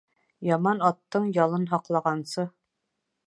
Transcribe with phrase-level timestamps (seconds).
[0.51, 2.47] Яман аттың ялын һаҡлағансы